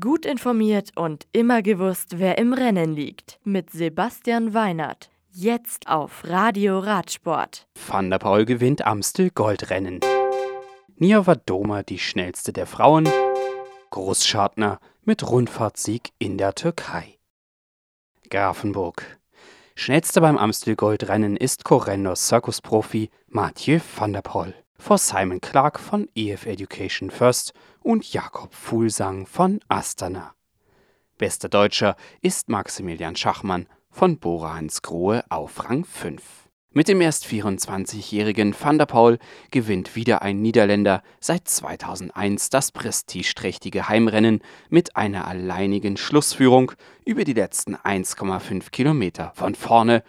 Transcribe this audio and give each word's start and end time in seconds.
Gut 0.00 0.24
informiert 0.24 0.92
und 0.96 1.26
immer 1.32 1.60
gewusst, 1.60 2.18
wer 2.18 2.38
im 2.38 2.54
Rennen 2.54 2.94
liegt. 2.94 3.38
Mit 3.44 3.68
Sebastian 3.68 4.54
Weinert. 4.54 5.10
Jetzt 5.30 5.88
auf 5.88 6.22
Radio 6.24 6.78
Radsport. 6.78 7.66
Van 7.86 8.08
der 8.08 8.18
Paul 8.18 8.46
gewinnt 8.46 8.86
Amstel 8.86 9.28
Goldrennen. 9.28 10.00
Nijava 10.96 11.34
Doma 11.34 11.82
die 11.82 11.98
schnellste 11.98 12.54
der 12.54 12.66
Frauen. 12.66 13.06
Großschartner 13.90 14.80
mit 15.02 15.28
Rundfahrtsieg 15.28 16.12
in 16.18 16.38
der 16.38 16.54
Türkei. 16.54 17.18
Grafenburg. 18.30 19.18
Schnellster 19.74 20.22
beim 20.22 20.38
Amstel 20.38 20.76
Goldrennen 20.76 21.36
ist 21.36 21.62
Correndos 21.62 22.26
Circus-Profi 22.26 23.10
Mathieu 23.26 23.80
van 23.98 24.14
der 24.14 24.22
Poel 24.22 24.54
vor 24.84 24.98
Simon 24.98 25.40
Clark 25.40 25.80
von 25.80 26.10
EF 26.14 26.44
Education 26.44 27.10
First 27.10 27.54
und 27.80 28.12
Jakob 28.12 28.52
Fuhlsang 28.52 29.24
von 29.26 29.60
Astana. 29.66 30.34
Bester 31.16 31.48
Deutscher 31.48 31.96
ist 32.20 32.50
Maximilian 32.50 33.16
Schachmann 33.16 33.66
von 33.90 34.18
Bora 34.18 34.56
Hansgrohe 34.56 35.24
auf 35.30 35.64
Rang 35.64 35.86
5. 35.86 36.22
Mit 36.72 36.88
dem 36.88 37.00
erst 37.00 37.24
24-jährigen 37.24 38.54
Van 38.60 38.76
der 38.76 38.84
Paul 38.84 39.18
gewinnt 39.50 39.96
wieder 39.96 40.20
ein 40.20 40.42
Niederländer 40.42 41.02
seit 41.18 41.48
2001 41.48 42.50
das 42.50 42.70
prestigeträchtige 42.70 43.88
Heimrennen 43.88 44.42
mit 44.68 44.96
einer 44.96 45.26
alleinigen 45.26 45.96
Schlussführung 45.96 46.72
über 47.06 47.24
die 47.24 47.32
letzten 47.32 47.74
1,5 47.74 48.70
Kilometer 48.70 49.32
von 49.34 49.54
vorne 49.54 50.02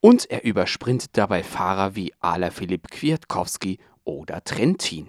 und 0.00 0.30
er 0.30 0.42
übersprintet 0.42 1.10
dabei 1.12 1.42
Fahrer 1.42 1.94
wie 1.94 2.14
Ala 2.20 2.50
Filip 2.50 2.90
Kwiatkowski 2.90 3.78
oder 4.04 4.42
Trentin. 4.44 5.08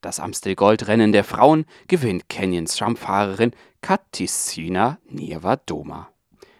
Das 0.00 0.20
Amstel-Gold-Rennen 0.20 1.12
der 1.12 1.24
Frauen 1.24 1.64
gewinnt 1.88 2.28
Canyons 2.28 2.76
Stammfahrerin 2.76 3.52
Katisina 3.80 4.98
Nievadoma. 5.08 6.10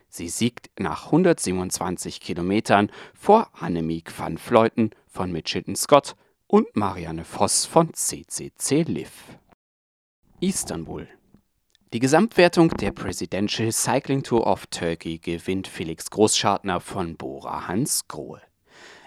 Sie 0.08 0.28
siegt 0.28 0.70
nach 0.78 1.06
127 1.06 2.20
Kilometern 2.20 2.90
vor 3.14 3.50
Annemiek 3.52 4.18
van 4.18 4.38
Vleuten 4.38 4.90
von 5.06 5.32
Mitchelton 5.32 5.76
Scott 5.76 6.14
und 6.46 6.76
Marianne 6.76 7.24
Voss 7.24 7.66
von 7.66 7.92
CCC 7.92 8.82
Liv. 8.82 9.10
Istanbul. 10.40 11.08
Die 11.92 11.98
Gesamtwertung 11.98 12.70
der 12.70 12.92
Presidential 12.92 13.72
Cycling 13.72 14.22
Tour 14.22 14.46
of 14.46 14.66
Turkey 14.66 15.18
gewinnt 15.18 15.68
Felix 15.68 16.10
Großschartner 16.10 16.80
von 16.80 17.16
Bora 17.16 17.68
Hans 17.68 18.08
Grohe. 18.08 18.40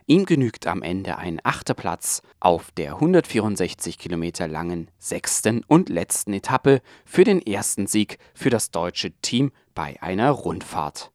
Ihm 0.10 0.26
genügt 0.26 0.68
am 0.68 0.84
Ende 0.84 1.18
ein 1.18 1.42
achter 1.44 1.74
Platz 1.74 2.22
auf 2.40 2.72
der 2.72 2.94
164 2.94 3.98
Kilometer 3.98 4.48
langen 4.48 4.90
sechsten 4.98 5.66
und 5.68 5.90
letzten 5.90 6.32
Etappe 6.32 6.82
für 7.04 7.26
den 7.26 7.42
ersten 7.42 7.88
Sieg 7.88 8.18
für 8.34 8.50
das 8.50 8.72
deutsche 8.72 9.12
Team 9.22 9.52
bei 9.76 10.02
einer 10.02 10.32
Rundfahrt. 10.32 11.12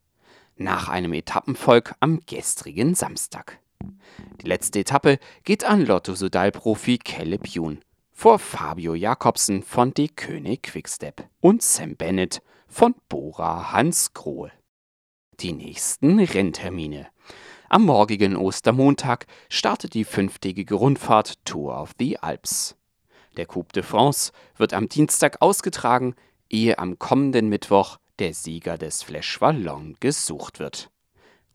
Nach 0.57 0.91
einem 0.91 1.15
Etappenvolk 1.15 1.95
am 2.01 2.20
gestrigen 2.27 2.95
Samstag. 2.95 3.61
Die 4.43 4.47
letzte 4.47 4.81
Etappe 4.81 5.19
geht 5.45 5.65
an 5.65 5.87
Lotto-Sudal-Profi 5.87 6.98
Kelle 6.98 7.39
Bjun 7.39 7.81
vor 8.13 8.39
Fabio 8.39 8.95
Jakobsen 8.95 9.63
von 9.63 9.95
De 9.95 10.09
König 10.09 10.65
Quickstep 10.65 11.27
und 11.41 11.63
Sam 11.63 11.97
Bennett 11.97 12.43
von 12.69 12.95
Bora 13.09 13.73
Hans 13.73 14.13
Grohe. 14.13 14.53
Die 15.41 15.55
nächsten 15.55 16.20
Renntermine. 16.20 17.09
Am 17.73 17.87
morgigen 17.87 18.37
Ostermontag 18.37 19.25
startet 19.48 19.95
die 19.95 20.05
fünftägige 20.05 20.75
Rundfahrt 20.75 21.42
Tour 21.47 21.81
of 21.81 21.92
the 21.98 22.19
Alps. 22.19 22.77
Der 23.39 23.47
Coupe 23.47 23.73
de 23.73 23.83
France 23.83 24.31
wird 24.59 24.75
am 24.75 24.91
Dienstag 24.91 25.41
ausgetragen, 25.41 26.14
ehe 26.51 26.79
am 26.79 26.98
kommenden 26.98 27.48
Mittwoch 27.48 27.97
der 28.19 28.34
Sieger 28.34 28.77
des 28.77 29.03
Flash 29.03 29.41
Wallon 29.41 29.97
gesucht 30.01 30.59
wird. 30.59 30.91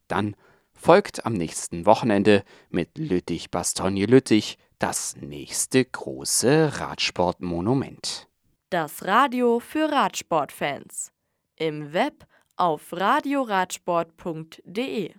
Dann 0.08 0.36
folgt 0.74 1.24
am 1.24 1.34
nächsten 1.34 1.86
Wochenende 1.86 2.44
mit 2.72 2.98
Lüttich-Bastogne-Lüttich 2.98 4.58
das 4.80 5.18
nächste 5.18 5.86
große 5.86 6.80
Radsportmonument. 6.80 8.28
Das 8.72 9.06
Radio 9.06 9.60
für 9.60 9.92
Radsportfans. 9.92 11.12
Im 11.58 11.94
Web 11.94 12.26
auf 12.56 12.92
radioradsport.de 12.92 15.14